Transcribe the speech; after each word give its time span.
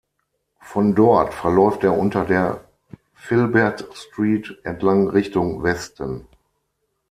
Von 0.61 0.95
dort 0.95 1.31
verläuft 1.31 1.83
er 1.83 1.95
unter 1.95 2.25
der 2.25 2.65
Filbert 3.13 3.85
Street 3.93 4.57
entlang 4.63 5.07
Richtung 5.07 5.61
Westen. 5.61 6.25